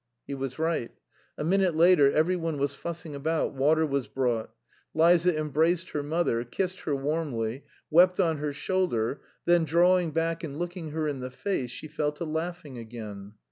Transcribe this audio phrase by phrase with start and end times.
[0.25, 0.89] He was right.
[1.37, 4.49] A minute later every one was fussing about, water was brought.
[4.95, 10.57] Liza embraced her mother, kissed her warmly, wept on her shoulder, then drawing back and
[10.57, 13.33] looking her in the face she fell to laughing again.